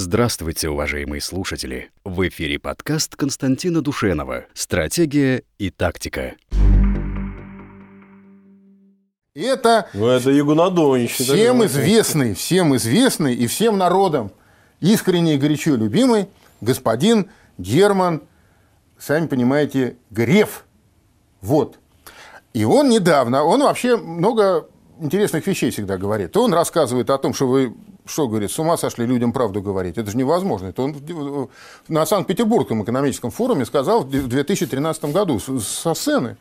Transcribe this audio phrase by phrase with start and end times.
[0.00, 1.90] Здравствуйте, уважаемые слушатели!
[2.04, 6.36] В эфире подкаст Константина Душенова «Стратегия и тактика».
[9.34, 14.30] Это, ну, это Ягунадон всем известный, всем известный и всем народам
[14.78, 16.28] искренне и горячо любимый
[16.60, 17.28] господин
[17.58, 18.22] Герман,
[19.00, 20.64] сами понимаете, Греф.
[21.40, 21.80] Вот.
[22.54, 24.68] И он недавно, он вообще много
[25.00, 26.30] интересных вещей всегда говорит.
[26.30, 27.74] То он рассказывает о том, что вы
[28.08, 29.98] что, говорит, с ума сошли людям правду говорить?
[29.98, 30.68] Это же невозможно.
[30.68, 31.48] Это он
[31.88, 36.36] на Санкт-Петербургском экономическом форуме сказал в 2013 году со сцены.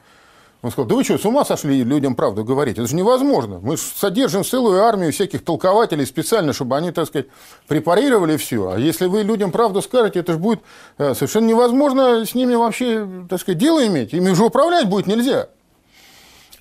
[0.64, 2.80] Он сказал, да вы что, с ума сошли людям правду говорить?
[2.80, 3.60] Это же невозможно.
[3.62, 7.28] Мы содержим целую армию всяких толкователей специально, чтобы они, так сказать,
[7.68, 8.72] препарировали все.
[8.72, 10.62] А если вы людям правду скажете, это же будет
[10.98, 14.14] э, совершенно невозможно с ними вообще, так сказать, дело иметь.
[14.14, 15.48] Ими уже управлять будет нельзя.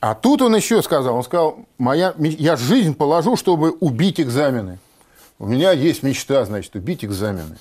[0.01, 4.79] А тут он еще сказал, он сказал, моя, я жизнь положу, чтобы убить экзамены.
[5.39, 7.59] У меня есть мечта, значит, убить экзамены.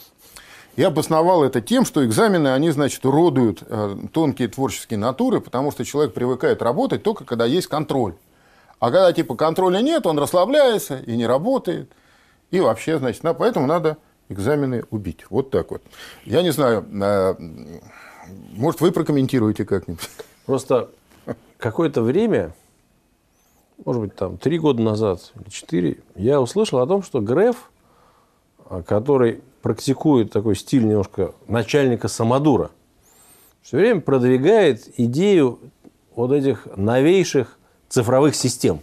[0.77, 5.85] Я обосновал это тем, что экзамены, они, значит, уродуют э, тонкие творческие натуры, потому что
[5.85, 8.13] человек привыкает работать только когда есть контроль.
[8.79, 11.91] А когда типа контроля нет, он расслабляется и не работает.
[12.51, 13.97] И вообще, значит, на, поэтому надо
[14.29, 15.25] экзамены убить.
[15.29, 15.81] Вот так вот.
[16.25, 17.35] Я не знаю, э,
[18.53, 20.09] может, вы прокомментируете как-нибудь.
[20.45, 20.89] Просто
[21.57, 22.53] какое-то время
[23.83, 27.71] может быть, там, три года назад или четыре, я услышал о том, что Греф,
[28.69, 32.71] а, который практикует такой стиль немножко начальника самодура,
[33.61, 35.59] все время продвигает идею
[36.15, 37.57] вот этих новейших
[37.89, 38.79] цифровых систем.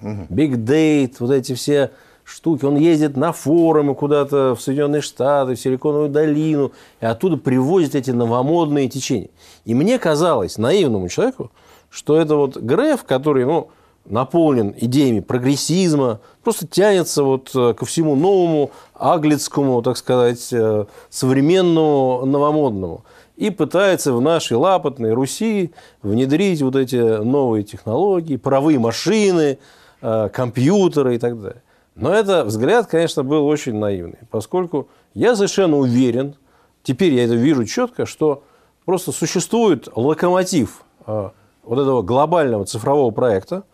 [0.00, 1.92] Big Date, вот эти все
[2.24, 2.64] штуки.
[2.64, 8.10] Он ездит на форумы куда-то в Соединенные Штаты, в Силиконовую долину, и оттуда привозит эти
[8.10, 9.30] новомодные течения.
[9.64, 11.50] И мне казалось, наивному человеку,
[11.90, 13.68] что это вот Греф, который, ну,
[14.06, 22.24] наполнен идеями прогрессизма, просто тянется вот э, ко всему новому, аглицкому, так сказать, э, современному,
[22.26, 23.04] новомодному.
[23.36, 29.58] И пытается в нашей лапотной Руси внедрить вот эти новые технологии, паровые машины,
[30.02, 31.62] э, компьютеры и так далее.
[31.94, 36.34] Но это взгляд, конечно, был очень наивный, поскольку я совершенно уверен,
[36.82, 38.42] теперь я это вижу четко, что
[38.84, 41.32] просто существует локомотив вот
[41.78, 43.62] этого глобального цифрового проекта–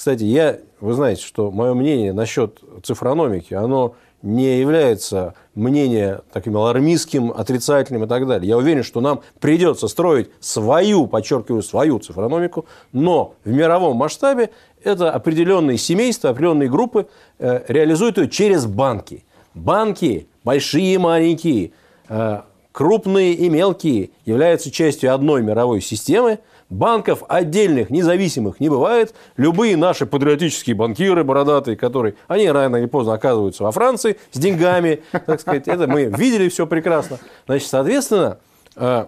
[0.00, 7.30] кстати, я, вы знаете, что мое мнение насчет цифрономики, оно не является мнение таким алармистским,
[7.30, 8.48] отрицательным и так далее.
[8.48, 14.48] Я уверен, что нам придется строить свою, подчеркиваю, свою цифрономику, но в мировом масштабе
[14.82, 17.06] это определенные семейства, определенные группы
[17.38, 19.26] э, реализуют ее через банки.
[19.52, 21.72] Банки, большие и маленькие,
[22.08, 22.40] э,
[22.72, 26.38] крупные и мелкие, являются частью одной мировой системы,
[26.70, 29.12] Банков отдельных, независимых не бывает.
[29.36, 35.02] Любые наши патриотические банкиры бородатые, которые, они рано или поздно оказываются во Франции с деньгами,
[35.26, 37.18] так сказать, это мы видели все прекрасно.
[37.46, 38.38] Значит, соответственно,
[38.76, 39.06] э,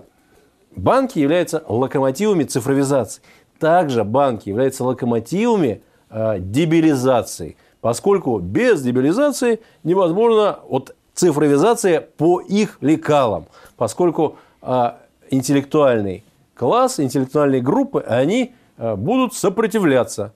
[0.75, 3.23] банки являются локомотивами цифровизации.
[3.61, 13.47] Также банки являются локомотивами э, дебилизации, поскольку без дебилизации невозможно вот, цифровизация по их лекалам,
[13.77, 14.93] поскольку э,
[15.31, 16.25] интеллектуальный
[16.55, 20.33] класс, интеллектуальные группы, они э, будут сопротивляться.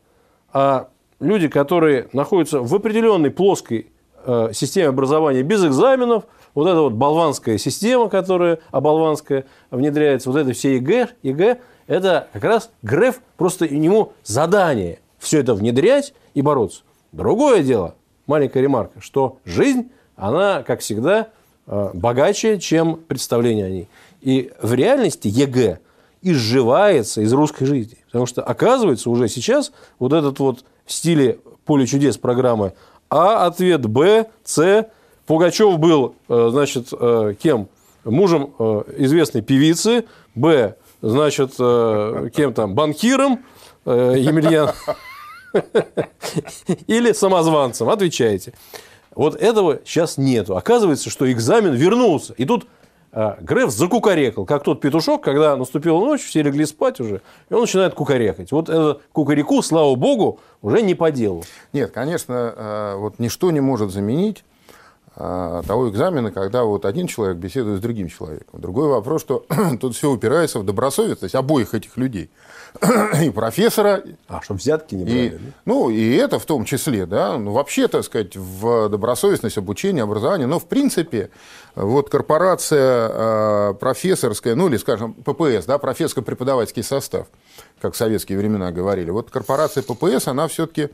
[0.53, 0.88] А
[1.20, 3.88] люди, которые находятся в определенной плоской
[4.25, 10.53] э, системе образования без экзаменов, вот эта вот болванская система, которая оболванская внедряется, вот это
[10.53, 16.82] все ЕГЭ, ЕГЭ, это как раз Греф, просто ему задание все это внедрять и бороться.
[17.12, 17.94] Другое дело,
[18.26, 21.28] маленькая ремарка, что жизнь, она, как всегда,
[21.66, 23.88] э, богаче, чем представление о ней.
[24.22, 25.78] И в реальности ЕГЭ
[26.22, 27.99] изживается из русской жизни.
[28.06, 32.72] Потому что оказывается уже сейчас вот этот вот в стиле «Поле чудес» программы
[33.09, 34.88] А ответ, Б, С.
[35.27, 37.69] Пугачев был, э, значит, э, кем?
[38.04, 38.53] Мужем
[38.97, 40.04] известной певицы.
[40.37, 42.75] Б, значит, кем там?
[42.75, 43.44] Банкиром.
[43.84, 44.71] Емельян.
[46.87, 47.88] Или самозванцем.
[47.88, 48.53] Отвечайте.
[49.16, 50.56] Вот этого сейчас нету.
[50.56, 52.34] Оказывается, что экзамен вернулся.
[52.34, 52.68] И тут
[53.13, 57.63] а, Греф закукарекал, как тот петушок, когда наступила ночь, все легли спать уже, и он
[57.63, 58.53] начинает кукарекать.
[58.53, 61.42] Вот это кукареку, слава богу, уже не по делу.
[61.72, 64.45] Нет, конечно, а, вот ничто не может заменить
[65.16, 68.60] того экзамена, когда вот один человек беседует с другим человеком.
[68.60, 69.47] Другой вопрос, что
[69.80, 72.30] тут все упирается в добросовестность обоих этих людей.
[73.22, 74.03] и профессора.
[74.28, 75.18] А, чтобы взятки не брали.
[75.18, 75.39] И, да?
[75.65, 77.39] Ну, и это в том числе, да.
[77.39, 80.47] Ну, вообще, так сказать, в добросовестность обучения, образования.
[80.47, 81.30] Но, в принципе,
[81.74, 87.27] вот корпорация э, профессорская, ну, или, скажем, ППС, да, профессорско-преподавательский состав,
[87.80, 89.10] как в советские времена говорили.
[89.10, 90.91] Вот корпорация ППС, она все-таки а,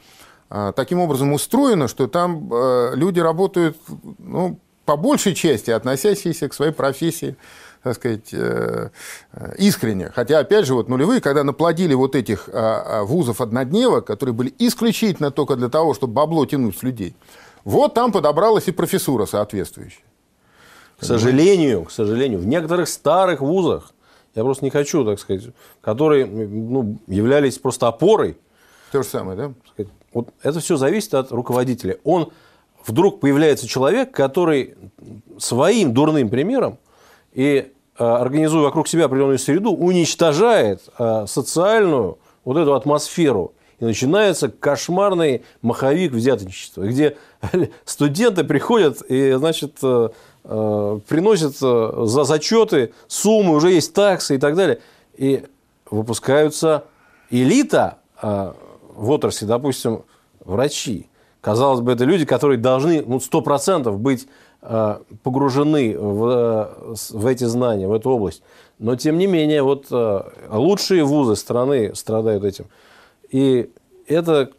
[0.76, 3.76] таким образом устроено, что там а, люди работают
[4.19, 7.37] ну, по большей части относящиеся к своей профессии
[7.82, 8.90] так сказать, э,
[9.32, 10.10] э, искренне.
[10.14, 15.32] Хотя, опять же, вот нулевые, когда наплодили вот этих а, а, вузов-однодневок, которые были исключительно
[15.32, 17.16] только для того, чтобы бабло тянуть с людей,
[17.64, 20.05] вот там подобралась и профессура соответствующая.
[20.98, 23.93] К сожалению, к сожалению, в некоторых старых вузах,
[24.37, 25.46] я просто не хочу, так сказать,
[25.81, 28.38] которые ну, являлись просто опорой.
[28.93, 29.84] То же самое, да?
[30.12, 31.98] Вот это все зависит от руководителя.
[32.04, 32.32] Он
[32.86, 34.74] вдруг появляется человек, который
[35.38, 36.78] своим дурным примером
[37.32, 43.54] и э, организуя вокруг себя определенную среду, уничтожает э, социальную вот эту атмосферу.
[43.80, 47.16] И начинается кошмарный маховик взяточничества, где
[47.84, 50.08] студенты приходят и, значит, э,
[50.44, 54.80] приносят за зачеты суммы, уже есть таксы и так далее.
[55.16, 55.44] И
[55.88, 56.84] выпускаются
[57.30, 57.98] элита
[58.94, 60.02] в отрасли, допустим,
[60.44, 61.08] врачи.
[61.40, 64.28] Казалось бы, это люди, которые должны ну, 100% быть
[64.64, 68.44] Э, погружены в, в эти знания, в эту область.
[68.78, 72.66] Но, тем не менее, вот э, лучшие вузы страны страдают этим.
[73.32, 73.72] И
[74.06, 74.52] это,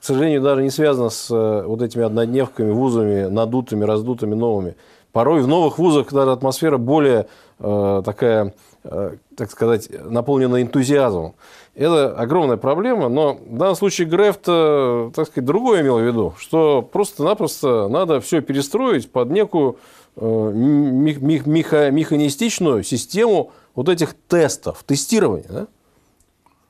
[0.00, 4.76] к сожалению, даже не связано с э, вот этими однодневками, вузами, надутыми, раздутыми, новыми.
[5.12, 7.26] Порой в новых вузах даже атмосфера более
[7.58, 11.34] такая, так сказать, наполнена энтузиазмом.
[11.74, 16.80] Это огромная проблема, но в данном случае Грефт, так сказать, другое имел в виду, что
[16.80, 19.76] просто-напросто надо все перестроить под некую
[20.16, 25.48] э, меха, механистичную систему вот этих тестов, тестирования.
[25.48, 25.66] Да?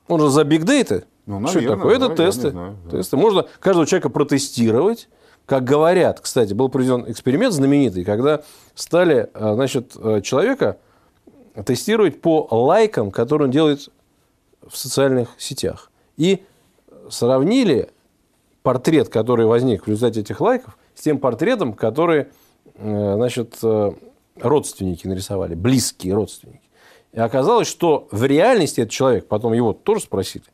[0.08, 1.04] Он же за бигдейты.
[1.38, 1.96] Ну, что это такое?
[1.96, 2.50] Это тесты.
[2.50, 2.90] Знаю, да.
[2.90, 3.16] тесты.
[3.16, 5.08] Можно каждого человека протестировать.
[5.46, 8.42] Как говорят, кстати, был проведен эксперимент знаменитый, когда
[8.74, 10.78] стали э, значит, э, человека
[11.66, 13.88] тестировать по лайкам, которые он делает
[14.66, 15.90] в социальных сетях.
[16.16, 16.44] И
[17.08, 17.90] сравнили
[18.62, 22.28] портрет, который возник в результате этих лайков, с тем портретом, который
[22.76, 23.58] э, значит,
[24.40, 26.70] родственники нарисовали, близкие родственники.
[27.12, 30.44] И оказалось, что в реальности этот человек, потом его тоже спросили,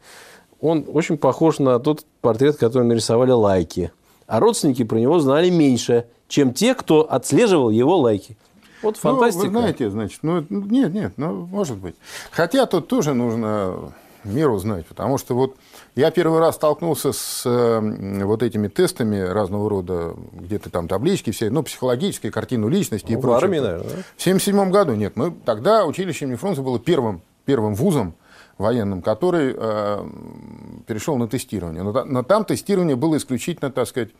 [0.61, 3.93] он очень похож на тот портрет, который нарисовали лайки.
[4.27, 8.37] А родственники про него знали меньше, чем те, кто отслеживал его лайки.
[8.83, 9.47] Вот фантастика.
[9.47, 11.95] Ну, вы знаете, значит, ну, нет, нет, ну, может быть.
[12.31, 13.93] Хотя тут тоже нужно
[14.25, 15.57] меру знать, потому что вот
[15.95, 21.49] я первый раз столкнулся с э, вот этими тестами разного рода, где-то там таблички все,
[21.49, 23.41] ну, психологические, картину личности ну, и прочее.
[23.41, 24.03] В армии, наверное, да?
[24.17, 28.15] В 77 году, нет, мы тогда училище имени Фрунзе было первым, первым вузом
[28.59, 30.09] военным, который э,
[30.87, 31.83] перешел на тестирование.
[31.83, 34.11] Но, но там тестирование было исключительно, так сказать,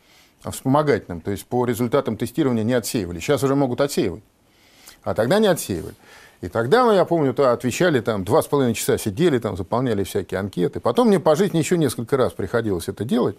[0.43, 3.19] вспомогательным, то есть по результатам тестирования не отсеивали.
[3.19, 4.23] Сейчас уже могут отсеивать
[5.07, 5.95] а тогда не отсеивали.
[6.41, 10.39] И тогда, я помню, то отвечали там два с половиной часа сидели, там заполняли всякие
[10.41, 10.81] анкеты.
[10.81, 13.37] Потом мне по жизни еще несколько раз приходилось это делать.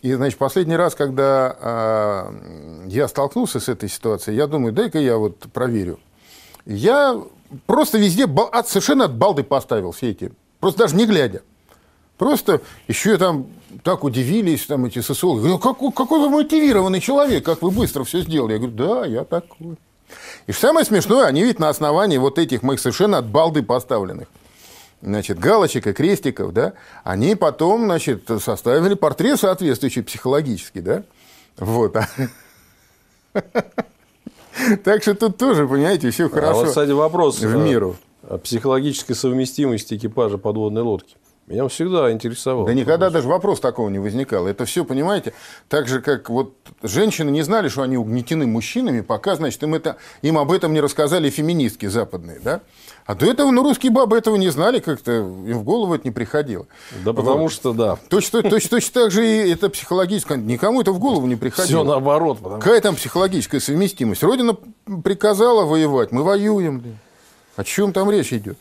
[0.00, 5.18] И, значит, последний раз, когда э, я столкнулся с этой ситуацией, я думаю, дай-ка я
[5.18, 5.98] вот проверю.
[6.64, 7.20] Я
[7.66, 11.42] просто везде от, совершенно от балды поставил все эти, просто даже не глядя.
[12.18, 13.46] Просто еще там
[13.82, 15.46] так удивились там эти социологи.
[15.46, 18.52] Ну, какой, какой вы мотивированный человек, как вы быстро все сделали.
[18.52, 19.76] Я говорю, да, я такой.
[20.46, 24.28] И самое смешное, они ведь на основании вот этих моих совершенно от балды поставленных
[25.02, 26.74] значит, галочек и крестиков, да,
[27.04, 31.04] они потом, значит, составили портрет соответствующий психологически, да,
[31.56, 31.96] вот.
[34.84, 36.50] Так что тут тоже, понимаете, все хорошо.
[36.50, 37.96] А вот, кстати, вопрос в миру.
[38.28, 41.16] О психологической совместимости экипажа подводной лодки.
[41.50, 42.66] Меня всегда интересовало.
[42.68, 43.12] Да никогда вопрос.
[43.12, 44.46] даже вопрос такого не возникал.
[44.46, 45.32] Это все, понимаете,
[45.68, 46.54] так же, как вот
[46.84, 50.80] женщины не знали, что они угнетены мужчинами, пока, значит, им, это, им об этом не
[50.80, 52.60] рассказали феминистки западные, да?
[53.04, 56.12] А до этого, ну, русские бабы этого не знали, как-то им в голову это не
[56.12, 56.68] приходило.
[57.04, 57.52] Да потому вот.
[57.52, 57.98] что, да.
[58.08, 60.38] Точно, точно, точно так же и это психологическое.
[60.38, 61.82] Никому это в голову не приходило.
[61.82, 62.38] Все наоборот.
[62.38, 62.60] Потому...
[62.60, 64.22] Какая там психологическая совместимость?
[64.22, 64.56] Родина
[65.02, 66.96] приказала воевать, мы воюем.
[67.56, 68.56] О чем там речь идет?